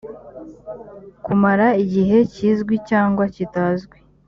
kumara 1.23 1.67
igihe 1.83 2.17
kizwi 2.33 2.75
cyangwa 2.89 3.23
kitazwi 3.35 3.97